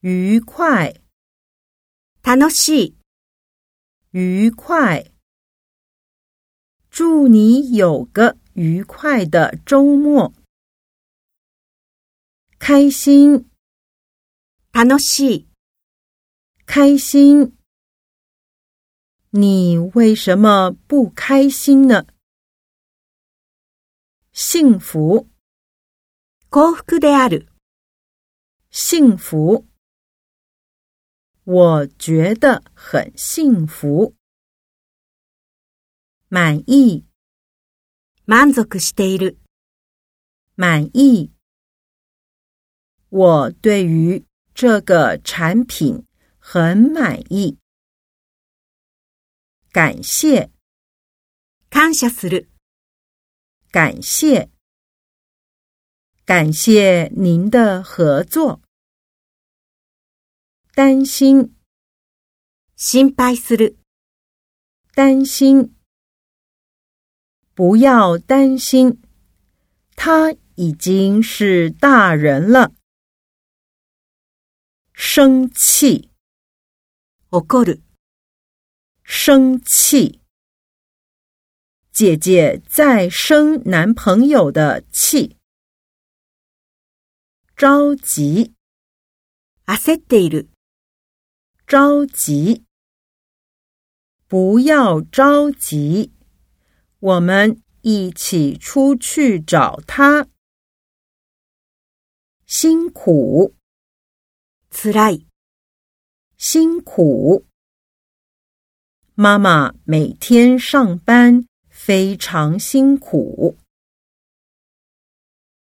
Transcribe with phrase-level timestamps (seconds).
[0.00, 0.94] 愉快，
[2.22, 2.94] 楽しい、
[4.12, 5.10] 愉快。
[6.90, 10.32] 祝你有个愉快的周末。
[12.58, 13.50] 开心，
[14.72, 15.46] 楽しい、
[16.66, 17.56] 开心。
[19.30, 22.06] 你为什么不开心呢？
[24.32, 25.28] 幸福，
[26.48, 27.46] 幸福である、
[28.70, 29.66] 幸福。
[31.49, 34.15] 我觉得很幸福。
[36.27, 37.05] 满意，
[38.25, 39.37] 満足している、
[40.55, 41.31] 满意。
[43.09, 46.05] 我对于这个产品
[46.39, 47.57] 很满意。
[49.71, 50.49] 感谢，
[51.69, 52.47] 感謝する、
[53.71, 54.49] 感谢，
[56.25, 58.61] 感谢您的合作。
[60.79, 61.55] 担心，
[62.75, 63.77] 心配する、
[64.93, 65.73] 担心，
[67.53, 69.01] 不要担心，
[69.95, 72.73] 他已经是大人了。
[74.93, 76.09] 生气，
[77.29, 77.81] 怒る、
[79.03, 80.21] 生气，
[81.91, 85.37] 姐姐在生男朋友的气。
[87.55, 88.53] 着急，
[89.65, 90.49] 焦っている、
[91.70, 92.64] 着急，
[94.26, 96.12] 不要着急，
[96.98, 100.26] 我们一起出去找他。
[102.44, 103.54] 辛苦，
[104.72, 105.28] 辛い、
[106.36, 107.46] 辛苦。
[109.14, 113.59] 妈妈每天上班非常辛苦。